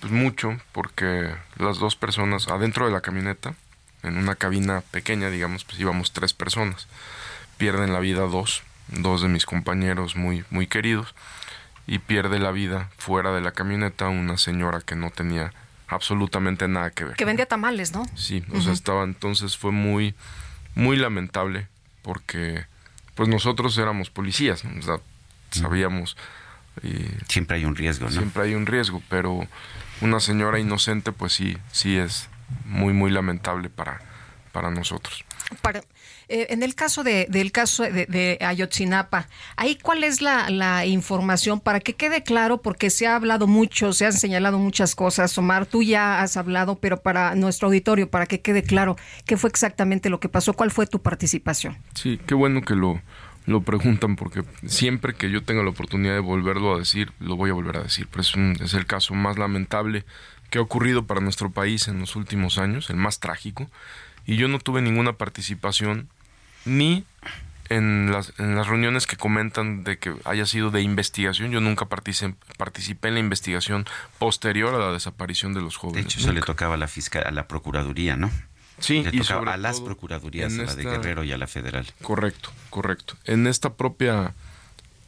Pues 0.00 0.12
mucho, 0.12 0.58
porque 0.72 1.34
las 1.56 1.78
dos 1.78 1.96
personas 1.96 2.48
adentro 2.48 2.86
de 2.86 2.92
la 2.92 3.00
camioneta, 3.00 3.54
en 4.02 4.18
una 4.18 4.34
cabina 4.34 4.82
pequeña, 4.90 5.30
digamos, 5.30 5.64
pues 5.64 5.80
íbamos 5.80 6.12
tres 6.12 6.34
personas. 6.34 6.86
Pierden 7.56 7.94
la 7.94 8.00
vida 8.00 8.22
dos, 8.22 8.62
dos 8.88 9.22
de 9.22 9.28
mis 9.28 9.46
compañeros 9.46 10.16
muy, 10.16 10.44
muy 10.50 10.66
queridos 10.66 11.14
y 11.86 11.98
pierde 11.98 12.38
la 12.38 12.50
vida 12.50 12.90
fuera 12.96 13.32
de 13.32 13.40
la 13.40 13.52
camioneta 13.52 14.08
una 14.08 14.38
señora 14.38 14.80
que 14.80 14.96
no 14.96 15.10
tenía 15.10 15.52
absolutamente 15.88 16.66
nada 16.68 16.90
que 16.90 17.04
ver. 17.04 17.16
Que 17.16 17.24
vendía 17.24 17.46
tamales, 17.46 17.92
¿no? 17.92 18.06
Sí, 18.14 18.44
o 18.52 18.60
sea, 18.60 18.72
estaba 18.72 19.04
entonces 19.04 19.56
fue 19.56 19.70
muy 19.70 20.14
muy 20.74 20.96
lamentable 20.96 21.68
porque 22.02 22.66
pues 23.14 23.28
nosotros 23.28 23.76
éramos 23.78 24.10
policías, 24.10 24.64
o 24.64 24.82
sea, 24.82 24.96
sabíamos 25.50 26.16
y 26.82 27.06
siempre 27.28 27.58
hay 27.58 27.64
un 27.64 27.76
riesgo, 27.76 28.06
¿no? 28.06 28.12
Siempre 28.12 28.42
hay 28.42 28.54
un 28.54 28.66
riesgo, 28.66 29.02
pero 29.08 29.46
una 30.00 30.20
señora 30.20 30.58
inocente 30.58 31.12
pues 31.12 31.32
sí 31.32 31.56
sí 31.70 31.96
es 31.96 32.28
muy 32.64 32.92
muy 32.92 33.10
lamentable 33.10 33.68
para 33.68 34.00
para 34.52 34.70
nosotros. 34.70 35.24
Eh, 36.28 36.46
en 36.50 36.62
el 36.62 36.74
caso 36.74 37.04
de, 37.04 37.26
del 37.28 37.52
caso 37.52 37.82
de, 37.82 38.38
Ayotzinapa, 38.40 39.28
¿ahí 39.56 39.76
cuál 39.76 40.04
es 40.04 40.20
la, 40.20 40.86
información 40.86 41.60
para 41.60 41.80
que 41.80 41.94
quede 41.94 42.22
claro? 42.22 42.62
Porque 42.62 42.90
se 42.90 43.06
ha 43.06 43.16
hablado 43.16 43.46
mucho, 43.46 43.92
se 43.92 44.06
han 44.06 44.12
señalado 44.12 44.58
muchas 44.58 44.94
cosas. 44.94 45.36
Omar, 45.38 45.66
tú 45.66 45.82
ya 45.82 46.22
has 46.22 46.36
hablado, 46.36 46.76
pero 46.76 47.00
para 47.02 47.34
nuestro 47.34 47.68
auditorio, 47.68 48.08
para 48.08 48.26
que 48.26 48.40
quede 48.40 48.62
claro 48.62 48.96
qué 49.26 49.36
fue 49.36 49.50
exactamente 49.50 50.10
lo 50.10 50.20
que 50.20 50.28
pasó, 50.28 50.54
cuál 50.54 50.70
fue 50.70 50.86
tu 50.86 51.00
participación. 51.00 51.76
Sí, 51.94 52.18
qué 52.26 52.34
bueno 52.34 52.62
que 52.62 52.74
lo, 52.74 53.00
lo 53.46 53.62
preguntan 53.62 54.16
porque 54.16 54.42
siempre 54.66 55.14
que 55.14 55.30
yo 55.30 55.42
tenga 55.42 55.62
la 55.62 55.70
oportunidad 55.70 56.14
de 56.14 56.20
volverlo 56.20 56.74
a 56.74 56.78
decir, 56.78 57.12
lo 57.20 57.36
voy 57.36 57.50
a 57.50 57.54
volver 57.54 57.78
a 57.78 57.82
decir. 57.82 58.08
Pero 58.10 58.22
es, 58.22 58.34
es 58.60 58.74
el 58.74 58.86
caso 58.86 59.14
más 59.14 59.38
lamentable 59.38 60.04
que 60.50 60.58
ha 60.58 60.62
ocurrido 60.62 61.06
para 61.06 61.20
nuestro 61.20 61.50
país 61.50 61.88
en 61.88 62.00
los 62.00 62.16
últimos 62.16 62.58
años, 62.58 62.90
el 62.90 62.96
más 62.96 63.20
trágico 63.20 63.68
y 64.26 64.36
yo 64.36 64.48
no 64.48 64.58
tuve 64.58 64.82
ninguna 64.82 65.14
participación 65.14 66.08
ni 66.64 67.04
en 67.68 68.12
las, 68.12 68.32
en 68.38 68.56
las 68.56 68.66
reuniones 68.66 69.06
que 69.06 69.16
comentan 69.16 69.84
de 69.84 69.98
que 69.98 70.14
haya 70.24 70.46
sido 70.46 70.70
de 70.70 70.82
investigación, 70.82 71.50
yo 71.50 71.60
nunca 71.60 71.86
participé, 71.86 72.34
participé 72.56 73.08
en 73.08 73.14
la 73.14 73.20
investigación 73.20 73.86
posterior 74.18 74.74
a 74.74 74.78
la 74.78 74.92
desaparición 74.92 75.54
de 75.54 75.60
los 75.60 75.76
jóvenes. 75.76 76.04
De 76.04 76.08
hecho, 76.08 76.20
eso 76.20 76.32
le 76.32 76.42
tocaba 76.42 76.74
a 76.74 76.78
la 76.78 76.88
fiscal, 76.88 77.24
a 77.26 77.30
la 77.30 77.48
procuraduría, 77.48 78.16
¿no? 78.16 78.30
Sí, 78.78 79.02
le 79.02 79.12
tocaba 79.12 79.54
a 79.54 79.56
las 79.56 79.80
procuradurías, 79.80 80.52
a 80.58 80.64
la 80.64 80.74
de 80.74 80.82
Guerrero 80.82 81.24
y 81.24 81.32
a 81.32 81.38
la 81.38 81.46
federal. 81.46 81.86
Correcto, 82.02 82.50
correcto. 82.70 83.14
En 83.24 83.46
esta 83.46 83.74
propia 83.74 84.34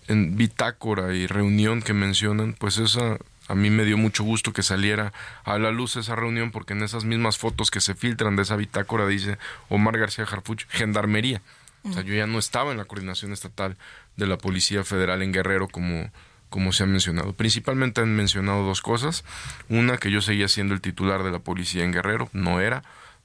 en 0.09 0.37
bitácora 0.37 1.15
y 1.15 1.27
reunión 1.27 1.83
que 1.83 1.93
mencionan, 1.93 2.55
pues 2.59 2.79
esa 2.79 3.19
a 3.49 3.55
mí 3.55 3.71
me 3.71 3.85
dio 3.85 3.97
mucho 3.97 4.25
gusto 4.25 4.53
que 4.53 4.63
saliera 4.63 5.13
a 5.45 5.59
la 5.59 5.71
luz 5.71 5.97
esa 5.97 6.17
reunión 6.17 6.51
porque 6.51 6.73
en 6.73 6.83
esas 6.83 7.05
mismas 7.05 7.39
fotos 7.39 7.71
que 7.71 7.81
se 7.81 7.95
filtran 7.95 8.37
de 8.37 8.43
esa 8.43 8.57
bitácora 8.57 9.07
dice 9.07 9.39
Omar 9.69 9.99
García 9.99 10.25
Harfuch, 10.25 10.67
Gendarmería. 10.69 11.43
O 11.85 11.93
sea, 11.93 12.03
yo 12.03 12.15
ya 12.15 12.27
no 12.27 12.41
estaba 12.41 12.73
en 12.73 12.79
la 12.79 12.85
coordinación 12.85 13.33
estatal 13.33 13.77
de 14.17 14.27
la 14.27 14.39
Policía 14.39 14.83
Federal 14.83 15.23
en 15.23 15.33
Guerrero 15.33 15.69
como, 15.69 16.11
como 16.51 16.73
se 16.73 16.83
ha 16.83 16.87
mencionado. 16.87 17.33
Principalmente 17.33 18.01
han 18.01 18.17
mencionado 18.17 18.65
dos 18.65 18.83
cosas. 18.83 19.25
Una, 19.69 19.97
que 19.97 20.11
yo 20.11 20.21
seguía 20.21 20.49
siendo 20.49 20.75
el 20.75 20.81
titular 20.81 21.23
de 21.23 21.31
la 21.31 21.39
policía 21.39 21.85
en 21.85 21.93
Guerrero, 21.93 22.29
no 22.33 22.61
era. 22.61 22.83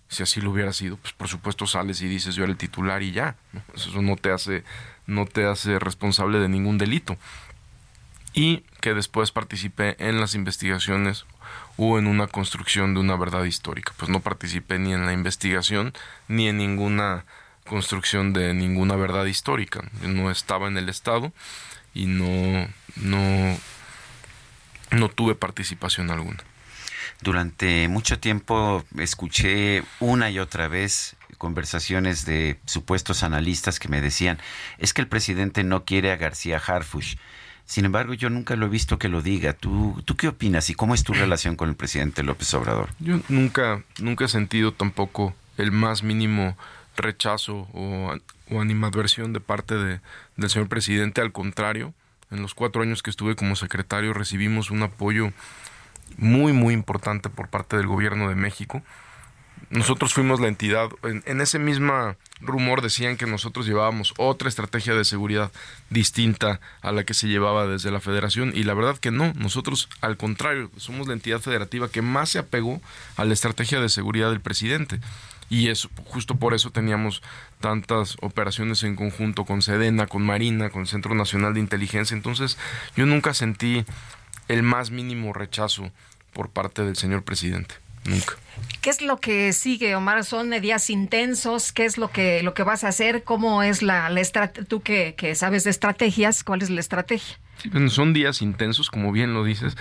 Si 0.10 0.22
así 0.22 0.42
lo 0.42 0.52
hubiera 0.52 0.74
sido, 0.74 0.98
pues 0.98 1.14
por 1.14 1.28
supuesto 1.28 1.66
sales 1.66 2.02
y 2.02 2.08
dices 2.08 2.36
yo 2.36 2.44
era 2.44 2.52
el 2.52 2.58
titular 2.58 3.02
y 3.02 3.14
ya. 3.14 3.36
Eso 3.74 4.00
no 4.04 4.16
te 4.16 4.30
hace, 4.30 4.64
no 5.08 5.26
te 5.26 5.46
hace 5.46 5.80
responsable 5.80 6.38
de 6.38 6.50
ningún 6.50 6.78
delito 6.78 7.18
y 8.34 8.64
que 8.80 8.94
después 8.94 9.32
participé 9.32 9.96
en 10.00 10.20
las 10.20 10.36
investigaciones 10.36 11.26
o 11.78 12.00
en 12.00 12.08
una 12.08 12.28
construcción 12.28 12.94
de 12.94 13.00
una 13.00 13.16
verdad 13.16 13.44
histórica. 13.44 13.94
Pues 13.98 14.10
no 14.10 14.22
participé 14.22 14.80
ni 14.80 14.94
en 14.94 15.06
la 15.06 15.14
investigación 15.14 15.94
ni 16.28 16.48
en 16.48 16.58
ninguna 16.58 17.26
construcción 17.66 18.34
de 18.34 18.54
ninguna 18.54 18.96
verdad 18.96 19.26
histórica. 19.26 19.82
no 20.02 20.32
estaba 20.32 20.68
en 20.68 20.78
el 20.78 20.90
Estado 20.90 21.32
y 21.94 22.06
no, 22.06 22.68
no, 22.96 23.58
no 24.92 25.10
tuve 25.10 25.36
participación 25.36 26.10
alguna. 26.10 26.44
Durante 27.22 27.88
mucho 27.88 28.20
tiempo 28.20 28.84
escuché 28.98 29.84
una 30.00 30.32
y 30.32 30.40
otra 30.40 30.68
vez 30.68 31.16
conversaciones 31.38 32.26
de 32.26 32.60
supuestos 32.66 33.24
analistas 33.24 33.80
que 33.80 33.90
me 33.90 34.02
decían, 34.02 34.40
es 34.78 34.94
que 34.94 35.02
el 35.02 35.08
presidente 35.08 35.64
no 35.64 35.86
quiere 35.86 36.12
a 36.12 36.16
García 36.16 36.58
Harfush 36.58 37.16
sin 37.66 37.86
embargo, 37.86 38.14
yo 38.14 38.30
nunca 38.30 38.56
lo 38.56 38.66
he 38.66 38.70
visto 38.70 39.00
que 39.00 39.08
lo 39.08 39.22
diga. 39.22 39.54
¿Tú, 39.54 40.02
¿Tú 40.06 40.16
qué 40.16 40.28
opinas 40.28 40.70
y 40.70 40.74
cómo 40.74 40.94
es 40.94 41.04
tu 41.04 41.14
relación 41.14 41.56
con 41.56 41.70
el 41.70 41.76
presidente 41.76 42.24
López 42.24 42.54
Obrador? 42.54 42.90
Yo 43.00 43.20
nunca, 43.30 43.84
nunca 44.00 44.26
he 44.26 44.28
sentido 44.28 44.74
tampoco 44.74 45.34
el 45.58 45.72
más 45.72 46.04
mínimo 46.04 46.58
rechazo 46.98 47.68
o, 47.74 48.14
animadversión 48.60 49.32
de 49.32 49.40
parte 49.40 49.76
de, 49.76 50.02
del 50.36 50.50
señor 50.50 50.68
presidente. 50.68 51.22
Al 51.22 51.32
contrario, 51.32 51.94
en 52.32 52.42
los 52.42 52.54
cuatro 52.54 52.82
años 52.82 53.02
que 53.02 53.10
estuve 53.10 53.36
como 53.36 53.56
secretario 53.56 54.14
recibimos 54.14 54.72
un 54.72 54.84
apoyo 54.84 55.32
muy, 56.18 56.52
muy 56.52 56.74
importante 56.74 57.30
por 57.30 57.48
parte 57.48 57.78
del 57.78 57.88
gobierno 57.88 58.28
de 58.28 58.36
México 58.36 58.82
nosotros 59.72 60.14
fuimos 60.14 60.42
la 60.42 60.50
entidad, 60.50 60.90
en, 61.04 61.42
ese 61.42 61.58
mismo 61.58 62.16
rumor 62.42 62.82
decían 62.82 63.16
que 63.16 63.26
nosotros 63.26 63.66
llevábamos 63.66 64.14
otra 64.18 64.50
estrategia 64.50 64.94
de 64.94 65.06
seguridad 65.06 65.50
distinta 65.90 66.60
a 66.82 66.92
la 66.92 67.06
que 67.06 67.14
se 67.14 67.30
llevaba 67.30 67.66
desde 67.66 67.90
la 67.90 68.02
federación 68.02 68.52
y 68.54 68.64
la 68.64 68.74
verdad 68.74 68.98
que 68.98 69.12
no, 69.12 69.34
nosotros 69.34 69.88
al 70.02 70.18
contrario, 70.18 70.70
somos 70.76 71.08
la 71.08 71.14
entidad 71.14 71.40
federativa 71.40 71.90
que 71.90 72.02
más 72.02 72.30
se 72.30 72.40
apegó 72.40 72.82
a 73.16 73.24
la 73.24 73.34
estrategia 73.34 73.80
de 73.80 73.88
seguridad 73.88 74.30
del 74.30 74.42
presidente 74.42 75.00
y 75.50 75.70
eso, 75.70 75.90
justo 76.04 76.36
por 76.36 76.54
eso 76.54 76.72
teníamos 76.72 77.22
tantas 77.62 78.18
operaciones 78.22 78.84
en 78.84 78.98
conjunto 78.98 79.46
con 79.46 79.62
Sedena, 79.62 80.08
con 80.08 80.22
Marina, 80.22 80.70
con 80.70 80.82
el 80.82 80.88
Centro 80.88 81.16
Nacional 81.16 81.54
de 81.54 81.62
Inteligencia, 81.62 82.16
entonces 82.16 82.58
yo 82.98 83.06
nunca 83.06 83.34
sentí 83.34 83.86
el 84.50 84.64
más 84.64 84.92
mínimo 84.92 85.32
rechazo 85.32 85.92
por 86.34 86.50
parte 86.50 86.84
del 86.84 86.98
señor 86.98 87.24
presidente. 87.24 87.76
Nunca. 88.04 88.36
¿Qué 88.82 88.90
es 88.90 89.02
lo 89.02 89.18
que 89.18 89.54
sigue, 89.54 89.96
Omar? 89.96 90.24
¿Son 90.24 90.50
días 90.50 90.90
intensos? 90.90 91.72
¿Qué 91.72 91.86
es 91.86 91.98
lo 91.98 92.10
que, 92.10 92.42
lo 92.44 92.54
que 92.54 92.64
vas 92.64 92.84
a 92.84 92.90
hacer? 92.90 93.24
¿Cómo 93.24 93.64
es 93.64 93.82
la, 93.82 94.10
la 94.10 94.22
estrategia? 94.22 94.66
Tú 94.68 94.82
que, 94.82 95.16
que 95.16 95.36
sabes 95.36 95.64
de 95.64 95.70
estrategias, 95.70 96.44
¿cuál 96.44 96.62
es 96.62 96.70
la 96.70 96.80
estrategia? 96.80 97.38
son 97.90 98.14
días 98.14 98.42
intensos, 98.42 98.90
como 98.90 99.12
bien 99.12 99.34
lo 99.34 99.44
dices. 99.44 99.78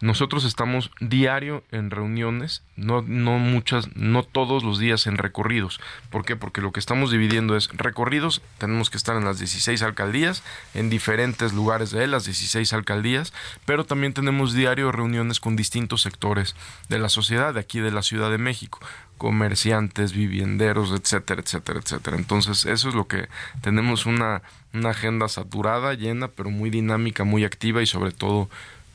Nosotros 0.00 0.44
estamos 0.44 0.90
diario 1.00 1.64
en 1.70 1.90
reuniones, 1.90 2.62
no, 2.76 3.02
no 3.02 3.38
muchas, 3.38 3.96
no 3.96 4.22
todos 4.22 4.62
los 4.62 4.78
días 4.78 5.06
en 5.06 5.16
recorridos. 5.16 5.80
¿Por 6.10 6.24
qué? 6.24 6.36
Porque 6.36 6.60
lo 6.60 6.72
que 6.72 6.80
estamos 6.80 7.10
dividiendo 7.10 7.56
es 7.56 7.70
recorridos, 7.72 8.42
tenemos 8.58 8.90
que 8.90 8.98
estar 8.98 9.16
en 9.16 9.24
las 9.24 9.38
16 9.38 9.82
alcaldías, 9.82 10.42
en 10.74 10.90
diferentes 10.90 11.54
lugares 11.54 11.90
de 11.90 12.06
las 12.06 12.26
16 12.26 12.72
alcaldías, 12.72 13.32
pero 13.64 13.84
también 13.84 14.12
tenemos 14.12 14.52
diario 14.52 14.92
reuniones 14.92 15.40
con 15.40 15.56
distintos 15.56 16.02
sectores 16.02 16.54
de 16.88 16.98
la 16.98 17.08
sociedad, 17.08 17.54
de 17.54 17.60
aquí 17.60 17.80
de 17.80 17.90
la 17.90 18.02
Ciudad 18.02 18.23
de 18.30 18.38
México 18.38 18.80
comerciantes, 19.18 20.12
vivienderos, 20.12 20.90
etcétera, 20.90 21.40
etcétera, 21.40 21.80
etcétera. 21.80 22.16
Entonces, 22.16 22.66
eso 22.66 22.88
es 22.88 22.94
lo 22.94 23.06
que 23.06 23.28
tenemos 23.62 24.06
una, 24.06 24.42
una 24.72 24.90
agenda 24.90 25.28
saturada, 25.28 25.94
llena, 25.94 26.28
pero 26.28 26.50
muy 26.50 26.68
dinámica, 26.68 27.24
muy 27.24 27.44
activa 27.44 27.80
y 27.80 27.86
sobre 27.86 28.12
todo 28.12 28.50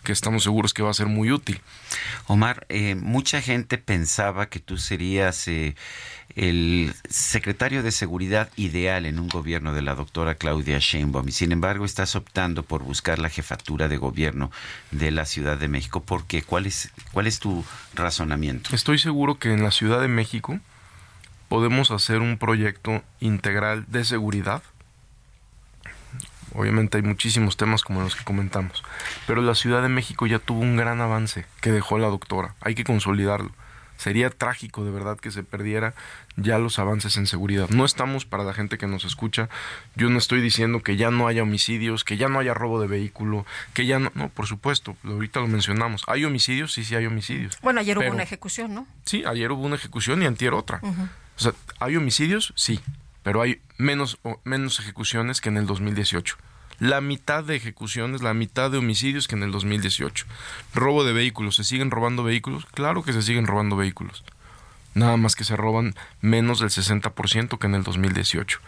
que 0.10 0.13
estamos 0.13 0.42
seguros 0.42 0.74
que 0.74 0.82
va 0.82 0.89
a 0.89 0.94
ser 0.96 1.06
muy 1.06 1.32
útil. 1.32 1.62
Omar, 2.25 2.66
eh, 2.70 2.96
mucha 2.96 3.44
gente 3.44 3.78
pensaba 3.78 4.50
que 4.50 4.60
tú 4.60 4.80
serías 4.80 5.48
eh, 5.48 5.75
el 6.36 6.96
secretario 7.08 7.84
de 7.84 7.92
seguridad 7.92 8.50
ideal 8.56 9.06
en 9.06 9.20
un 9.20 9.30
gobierno 9.30 9.72
de 9.72 9.84
la 9.84 9.94
doctora 9.94 10.34
Claudia 10.34 10.80
Sheinbaum 10.80 11.28
y 11.28 11.32
sin 11.32 11.51
embargo 11.51 11.86
estás 11.86 12.16
optando 12.16 12.63
por 12.63 12.82
buscar 12.82 13.20
la 13.20 13.30
jefatura 13.30 13.88
de 13.88 13.98
gobierno 13.98 14.50
de 14.89 15.12
la 15.12 15.25
Ciudad 15.25 15.60
de 15.60 15.68
México. 15.68 16.01
¿Por 16.01 16.25
qué? 16.25 16.42
¿Cuál 16.42 16.66
es, 16.66 16.92
cuál 17.12 17.28
es 17.28 17.38
tu 17.38 17.63
razonamiento? 17.94 18.74
Estoy 18.74 18.98
seguro 18.98 19.38
que 19.38 19.54
en 19.54 19.62
la 19.62 19.70
Ciudad 19.70 20.01
de 20.01 20.08
México 20.08 20.60
podemos 21.50 21.92
hacer 21.92 22.22
un 22.22 22.39
proyecto 22.39 23.04
integral 23.20 23.86
de 23.89 24.04
seguridad 24.06 24.63
Obviamente 26.60 26.98
hay 26.98 27.04
muchísimos 27.04 27.56
temas 27.56 27.84
como 27.84 28.01
los 28.01 28.18
que 28.18 28.25
comentamos, 28.25 28.84
pero 29.25 29.42
la 29.42 29.56
Ciudad 29.56 29.82
de 29.82 29.88
México 29.88 30.28
ya 30.28 30.39
tuvo 30.39 30.60
un 30.60 30.75
gran 30.75 31.00
avance 31.00 31.46
que 31.62 31.72
dejó 31.72 31.98
la 32.00 32.08
doctora. 32.08 32.54
Hay 32.60 32.75
que 32.75 32.84
consolidarlo. 32.84 33.51
Sería 33.96 34.30
trágico 34.30 34.84
de 34.84 34.92
verdad 34.92 35.18
que 35.18 35.32
se 35.32 35.44
perdiera 35.44 35.94
ya 36.36 36.60
los 36.60 36.78
avances 36.78 37.16
en 37.16 37.28
seguridad. 37.28 37.70
No 37.70 37.86
estamos 37.86 38.25
para 38.25 38.44
la 38.44 38.54
gente 38.54 38.78
que 38.78 38.88
nos 38.88 39.06
escucha. 39.06 39.48
Yo 39.96 40.10
no 40.10 40.18
estoy 40.18 40.42
diciendo 40.42 40.82
que 40.82 40.98
ya 40.98 41.12
no 41.12 41.30
haya 41.30 41.44
homicidios, 41.44 42.04
que 42.04 42.18
ya 42.18 42.28
no 42.28 42.39
haya 42.39 42.54
robo 42.54 42.82
de 42.82 42.88
vehículo, 42.88 43.46
que 43.74 43.86
ya 43.86 44.00
no. 44.00 44.12
No, 44.13 44.28
por 44.28 44.46
supuesto, 44.46 44.98
ahorita 45.06 45.39
lo 45.39 45.48
mencionamos. 45.48 46.04
¿Hay 46.08 46.25
homicidios? 46.25 46.74
Sí, 46.74 46.84
sí 46.84 46.94
hay 46.94 47.06
homicidios. 47.06 47.58
Bueno, 47.62 47.80
ayer 47.80 47.98
hubo 47.98 48.10
una 48.10 48.24
ejecución, 48.24 48.74
¿no? 48.74 48.86
Sí, 49.06 49.24
ayer 49.25 49.50
hubo 49.54 49.66
una 49.66 49.78
ejecución 49.78 50.22
y 50.24 50.25
antier 50.25 50.54
otra. 50.54 50.82
O 50.84 51.42
sea, 51.42 51.54
¿hay 51.80 51.96
homicidios? 51.96 52.51
Sí 52.58 52.82
pero 53.24 53.42
hay 53.42 53.62
menos, 53.78 54.20
menos 54.44 54.80
ejecuciones 54.80 55.42
que 55.42 55.50
en 55.50 55.58
el 55.58 55.66
2018. 55.66 56.38
La 56.80 57.02
mitad 57.02 57.44
de 57.44 57.56
ejecuciones, 57.56 58.22
la 58.22 58.34
mitad 58.34 58.72
de 58.72 58.78
homicidios 58.78 59.28
que 59.28 59.36
en 59.36 59.44
el 59.44 59.52
2018. 59.52 60.26
Robo 60.74 61.04
de 61.04 61.14
vehículos, 61.14 61.56
¿se 61.56 61.64
siguen 61.66 61.92
robando 61.92 62.24
vehículos? 62.24 62.66
Claro 62.68 63.04
que 63.04 63.12
se 63.12 63.22
siguen 63.22 63.48
robando 63.48 63.76
vehículos. 63.76 64.24
Nada 64.94 65.18
más 65.18 65.36
que 65.36 65.44
se 65.44 65.58
roban 65.58 65.96
menos 66.22 66.60
del 66.60 66.70
60% 66.70 67.60
que 67.60 67.68
en 67.68 67.76
el 67.76 67.84
2018. 67.84 68.60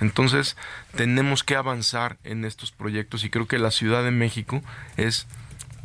Entonces, 0.00 0.56
tenemos 0.96 1.44
que 1.44 1.56
avanzar 1.56 2.18
en 2.24 2.44
estos 2.44 2.72
proyectos 2.72 3.22
y 3.22 3.30
creo 3.30 3.46
que 3.46 3.58
la 3.58 3.70
Ciudad 3.70 4.02
de 4.02 4.10
México 4.10 4.62
es 4.96 5.26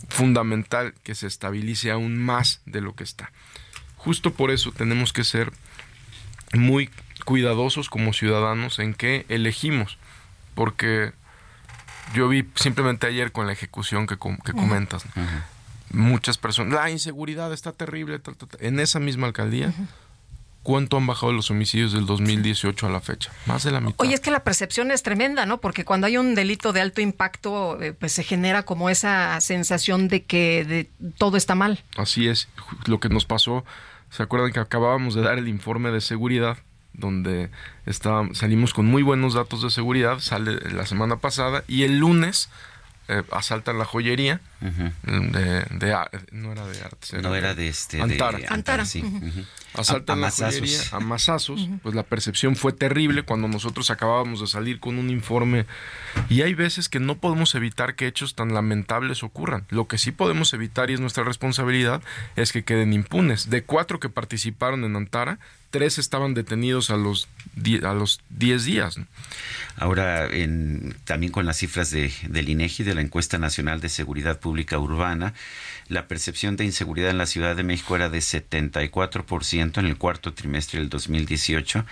fundamental 0.10 0.94
que 1.04 1.16
se 1.16 1.28
estabilice 1.28 1.92
aún 1.92 2.18
más 2.18 2.62
de 2.66 2.82
lo 2.82 2.96
que 2.96 3.04
está. 3.04 3.32
Justo 3.98 4.34
por 4.34 4.52
eso 4.52 4.72
tenemos 4.72 5.14
que 5.14 5.24
ser 5.24 5.52
muy 6.54 6.90
cuidadosos 7.24 7.90
como 7.90 8.14
ciudadanos 8.14 8.80
en 8.80 8.94
qué 8.94 9.26
elegimos, 9.30 9.98
porque 10.54 11.14
yo 12.14 12.28
vi 12.28 12.48
simplemente 12.56 13.08
ayer 13.08 13.32
con 13.32 13.48
la 13.48 13.54
ejecución 13.54 14.08
que, 14.08 14.18
que 14.18 14.54
comentas, 14.54 15.06
muchas 15.92 16.38
personas, 16.38 16.74
la 16.74 16.90
inseguridad 16.90 17.54
está 17.54 17.72
terrible, 17.72 18.20
en 18.60 18.80
esa 18.80 19.00
misma 19.00 19.28
alcaldía 19.28 19.74
cuánto 20.66 20.98
han 20.98 21.06
bajado 21.06 21.32
los 21.32 21.52
homicidios 21.52 21.94
del 21.94 22.08
2018 22.08 22.88
a 22.88 22.90
la 22.90 23.00
fecha. 23.00 23.32
Más 23.46 23.64
de 23.64 23.72
la 23.72 23.80
mitad. 23.80 23.96
Oye, 24.00 24.16
es 24.16 24.20
que 24.20 24.32
la 24.32 24.44
percepción 24.44 24.90
es 24.90 25.04
tremenda, 25.04 25.46
¿no? 25.46 25.62
Porque 25.62 25.86
cuando 25.86 26.08
hay 26.08 26.18
un 26.18 26.34
delito 26.34 26.74
de 26.74 26.82
alto 26.82 27.02
impacto, 27.02 27.80
eh, 27.82 27.94
pues 27.94 28.14
se 28.14 28.24
genera 28.24 28.64
como 28.64 28.90
esa 28.90 29.40
sensación 29.42 30.08
de 30.08 30.24
que 30.24 30.66
de, 30.66 31.12
todo 31.18 31.38
está 31.38 31.54
mal. 31.54 31.84
Así 31.98 32.28
es. 32.28 32.50
Lo 32.88 33.00
que 33.00 33.10
nos 33.10 33.26
pasó, 33.26 33.64
¿se 34.10 34.24
acuerdan 34.24 34.52
que 34.52 34.60
acabábamos 34.60 35.14
de 35.14 35.22
dar 35.22 35.38
el 35.38 35.48
informe 35.48 35.92
de 35.92 36.02
seguridad? 36.02 36.58
Donde 36.98 37.50
salimos 38.34 38.74
con 38.74 38.86
muy 38.86 39.04
buenos 39.04 39.34
datos 39.34 39.62
de 39.62 39.70
seguridad, 39.70 40.20
sale 40.20 40.60
la 40.72 40.86
semana 40.86 41.18
pasada 41.18 41.64
y 41.68 41.84
el 41.84 42.00
lunes 42.00 42.50
eh, 43.08 43.24
asaltan 43.32 43.78
la 43.78 43.86
joyería 43.86 44.42
de, 44.62 45.66
no 46.32 46.52
era 46.52 46.66
de 46.66 46.82
arte 46.82 47.22
no 47.22 47.36
era 47.36 47.54
de 47.54 47.68
este 47.68 48.02
Antara, 48.02 48.38
de 48.38 48.48
Antara, 48.48 48.86
sí. 48.86 49.04
asaltan 49.74 50.22
la 50.22 50.32
joyería 50.32 50.80
a 50.92 51.00
masazos 51.00 51.70
pues 51.84 51.96
la 51.96 52.04
percepción 52.04 52.56
fue 52.56 52.74
terrible 52.74 53.24
cuando 53.24 53.48
nosotros 53.48 53.90
acabábamos 53.90 54.40
de 54.40 54.48
salir 54.48 54.80
con 54.80 54.98
un 54.98 55.10
informe. 55.10 55.66
Y 56.30 56.42
hay 56.42 56.54
veces 56.54 56.90
que 56.90 57.00
no 57.00 57.18
podemos 57.18 57.56
evitar 57.56 57.96
que 57.96 58.08
hechos 58.08 58.36
tan 58.36 58.54
lamentables 58.54 59.24
ocurran. 59.24 59.66
Lo 59.70 59.88
que 59.88 59.98
sí 59.98 60.12
podemos 60.12 60.54
evitar 60.54 60.90
y 60.90 60.94
es 60.94 61.00
nuestra 61.00 61.24
responsabilidad 61.24 62.02
es 62.36 62.52
que 62.52 62.64
queden 62.64 62.94
impunes. 62.94 63.50
De 63.50 63.64
cuatro 63.64 64.00
que 64.00 64.10
participaron 64.10 64.84
en 64.84 64.96
Antara 64.96 65.40
tres 65.76 65.98
estaban 65.98 66.34
detenidos 66.34 66.90
a 66.90 66.96
los 66.96 67.28
a 67.84 67.94
los 67.94 68.22
10 68.30 68.64
días. 68.64 68.98
Ahora, 69.76 70.26
en, 70.28 70.96
también 71.04 71.34
con 71.34 71.46
las 71.46 71.58
cifras 71.58 71.92
de, 71.92 72.14
del 72.30 72.48
INEGI, 72.48 72.84
de 72.84 72.96
la 72.96 73.02
encuesta 73.02 73.38
nacional 73.38 73.82
de 73.82 73.90
seguridad 73.90 74.40
pública 74.46 74.78
urbana, 74.78 75.34
la 75.88 76.08
percepción 76.08 76.56
de 76.56 76.66
inseguridad 76.66 77.10
en 77.10 77.18
la 77.18 77.26
Ciudad 77.26 77.56
de 77.56 77.64
México 77.64 77.96
era 77.96 78.10
de 78.10 78.20
74% 78.20 79.80
en 79.80 79.86
el 79.88 79.98
cuarto 79.98 80.36
trimestre 80.36 80.80
del 80.80 80.90
2018 80.90 81.84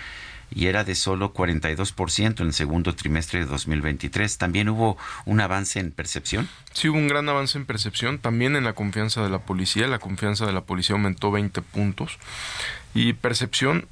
y 0.54 0.66
era 0.66 0.84
de 0.84 0.94
solo 0.94 1.34
42% 1.34 2.40
en 2.42 2.46
el 2.46 2.52
segundo 2.52 2.94
trimestre 2.94 3.40
de 3.40 3.46
2023. 3.46 4.38
¿También 4.38 4.68
hubo 4.68 4.96
un 5.24 5.40
avance 5.40 5.80
en 5.80 5.90
percepción? 5.90 6.48
Sí, 6.72 6.88
hubo 6.88 6.98
un 6.98 7.08
gran 7.08 7.28
avance 7.28 7.58
en 7.58 7.66
percepción, 7.66 8.20
también 8.20 8.54
en 8.54 8.62
la 8.62 8.74
confianza 8.74 9.20
de 9.24 9.30
la 9.30 9.40
policía. 9.40 9.88
La 9.88 9.98
confianza 9.98 10.46
de 10.46 10.52
la 10.52 10.60
policía 10.60 10.94
aumentó 10.94 11.32
20 11.32 11.60
puntos. 11.60 12.18
Y 12.94 13.14
percepción, 13.14 13.88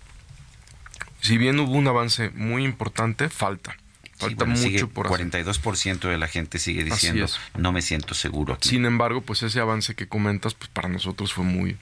si 1.20 1.36
bien 1.36 1.58
hubo 1.58 1.72
un 1.72 1.88
avance 1.88 2.30
muy 2.30 2.64
importante, 2.64 3.28
falta. 3.28 3.76
Falta 4.22 4.44
mucho 4.44 4.88
por 4.88 5.06
hacer. 5.06 5.30
42% 5.30 6.08
de 6.08 6.18
la 6.18 6.28
gente 6.28 6.58
sigue 6.58 6.84
diciendo, 6.84 7.26
no 7.56 7.72
me 7.72 7.82
siento 7.82 8.14
seguro 8.14 8.54
aquí. 8.54 8.68
Sin 8.68 8.84
embargo, 8.84 9.20
pues 9.20 9.42
ese 9.42 9.60
avance 9.60 9.94
que 9.94 10.08
comentas, 10.08 10.54
pues 10.54 10.70
para 10.70 10.88
nosotros 10.88 11.32
fue 11.32 11.44
muy... 11.44 11.76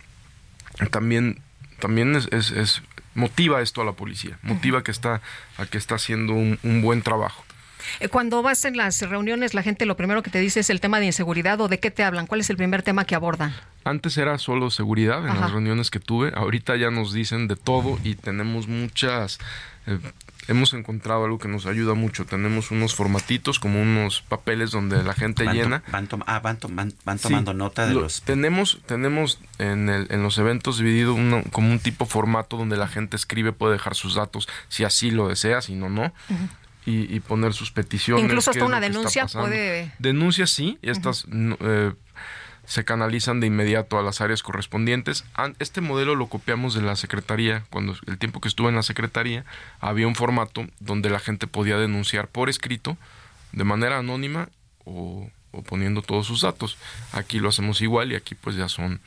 También, 0.91 1.41
también 1.79 2.17
es, 2.17 2.51
es, 2.51 2.83
motiva 3.15 3.61
esto 3.61 3.83
a 3.83 3.85
la 3.85 3.93
policía, 3.93 4.39
motiva 4.43 4.83
que 4.83 4.91
está, 4.91 5.21
a 5.59 5.67
que 5.67 5.79
está 5.79 5.97
haciendo 5.97 6.33
un, 6.33 6.59
un 6.63 6.81
buen 6.81 7.03
trabajo. 7.03 7.45
Eh, 7.99 8.09
cuando 8.09 8.43
vas 8.43 8.65
en 8.65 8.77
las 8.77 9.01
reuniones, 9.03 9.55
la 9.55 9.63
gente 9.63 9.87
lo 9.87 9.97
primero 9.97 10.23
que 10.23 10.31
te 10.31 10.39
dice 10.39 10.61
es 10.61 10.71
el 10.71 10.81
tema 10.81 11.01
de 11.01 11.07
inseguridad 11.07 11.61
o 11.61 11.69
de 11.69 11.81
qué 11.81 11.91
te 11.91 12.05
hablan. 12.05 12.27
¿Cuál 12.27 12.41
es 12.41 12.51
el 12.51 12.57
primer 12.57 12.83
tema 12.83 13.05
que 13.05 13.15
abordan? 13.15 13.55
Antes 13.85 14.17
era 14.19 14.39
solo 14.39 14.71
seguridad 14.71 15.27
en 15.27 15.41
las 15.41 15.51
reuniones 15.51 15.91
que 15.91 16.01
tuve. 16.01 16.33
Ahorita 16.35 16.77
ya 16.77 16.91
nos 16.91 17.13
dicen 17.13 17.49
de 17.49 17.57
todo 17.57 17.99
y 18.05 18.15
tenemos 18.15 18.69
muchas... 18.69 19.39
Eh, 19.87 19.99
hemos 20.51 20.75
encontrado 20.75 21.25
algo 21.25 21.39
que 21.39 21.49
nos 21.49 21.67
ayuda 21.67 21.95
mucho. 21.95 22.27
Tenemos 22.27 22.71
unos 22.71 22.95
formatitos, 22.95 23.59
como 23.59 23.81
unos 23.81 24.23
papeles 24.23 24.71
donde 24.71 25.03
la 25.03 25.15
gente 25.15 25.45
llena. 25.47 25.83
Van, 25.91 26.09
ah, 26.27 26.41
van, 26.41 26.59
tomando 27.19 27.55
nota 27.55 27.87
de 27.87 27.95
los... 27.95 28.23
Tenemos, 28.23 28.81
tenemos 28.87 29.39
en, 29.59 29.89
el, 29.89 30.09
en 30.11 30.23
los 30.23 30.39
eventos 30.39 30.79
dividido 30.79 31.15
uno, 31.15 31.43
como 31.53 31.71
un 31.71 31.79
tipo 31.79 32.05
formato 32.07 32.57
donde 32.57 32.77
la 32.77 32.89
gente 32.89 33.17
escribe, 33.17 33.53
puede 33.53 33.75
dejar 33.75 33.95
sus 33.95 34.15
datos 34.15 34.49
si 34.69 34.85
así 34.85 35.11
lo 35.11 35.29
desea, 35.29 35.63
si 35.63 35.75
no, 35.75 35.89
no 35.89 36.13
y, 36.87 37.21
poner 37.21 37.53
sus 37.53 37.71
peticiones. 37.71 38.25
Incluso 38.25 38.51
hasta 38.51 38.65
una 38.65 38.81
denuncia 38.81 39.27
puede... 39.27 39.93
Denuncias 39.99 40.51
sí, 40.51 40.79
y 40.83 40.91
estas 40.91 41.27
eh, 41.31 41.93
se 42.71 42.85
canalizan 42.85 43.41
de 43.41 43.49
inmediato 43.49 43.99
a 43.99 44.03
las 44.03 44.21
áreas 44.21 44.45
correspondientes. 44.45 45.25
Este 45.59 45.81
modelo 45.81 46.15
lo 46.15 46.29
copiamos 46.29 46.73
de 46.73 46.83
la 46.83 46.95
Secretaría. 46.95 47.65
Cuando 47.69 47.97
el 48.07 48.17
tiempo 48.17 48.41
que 48.41 48.47
estuve 48.47 48.69
en 48.69 48.77
la 48.77 48.85
Secretaría 48.85 49.45
había 49.81 50.07
un 50.07 50.15
formato 50.15 50.65
donde 50.79 51.11
la 51.11 51.19
gente 51.19 51.49
podía 51.49 51.79
denunciar 51.79 52.29
por 52.29 52.49
escrito, 52.49 52.97
de 53.51 53.65
manera 53.65 53.99
anónima 53.99 54.51
o, 54.85 55.29
o 55.51 55.63
poniendo 55.63 56.01
todos 56.01 56.29
sus 56.29 56.43
datos. 56.43 56.79
Aquí 57.13 57.41
lo 57.41 57.49
hacemos 57.49 57.81
igual 57.81 58.13
y 58.13 58.15
aquí 58.15 58.37
pues 58.37 58.55
ya 58.55 58.69
son 58.69 59.01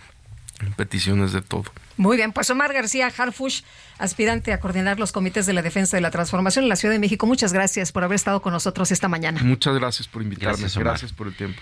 peticiones 0.75 1.31
de 1.31 1.41
todo. 1.41 1.63
Muy 1.95 2.17
bien, 2.17 2.33
pues 2.33 2.49
Omar 2.49 2.73
García 2.73 3.11
Harfush, 3.15 3.61
aspirante 3.97 4.51
a 4.51 4.59
coordinar 4.59 4.99
los 4.99 5.11
comités 5.13 5.45
de 5.45 5.53
la 5.53 5.61
defensa 5.61 5.95
de 5.95 6.01
la 6.01 6.11
transformación 6.11 6.65
en 6.65 6.69
la 6.69 6.75
Ciudad 6.75 6.93
de 6.93 6.99
México, 6.99 7.25
muchas 7.27 7.53
gracias 7.53 7.91
por 7.91 8.03
haber 8.03 8.15
estado 8.15 8.41
con 8.41 8.51
nosotros 8.51 8.91
esta 8.91 9.07
mañana. 9.07 9.41
Muchas 9.41 9.75
gracias 9.75 10.07
por 10.07 10.21
invitarme, 10.21 10.67
gracias 10.75 11.13
por 11.13 11.27
el 11.27 11.35
tiempo. 11.35 11.61